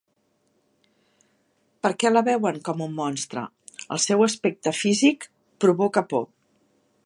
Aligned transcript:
Per 1.85 1.91
què 2.03 2.11
la 2.13 2.23
veuen 2.29 2.57
com 2.69 2.81
un 2.87 2.97
monstre? 3.01 3.45
El 3.97 4.03
seu 4.09 4.27
aspecte 4.29 4.75
físic 4.81 5.29
provoca 5.65 6.07
por. 6.15 6.29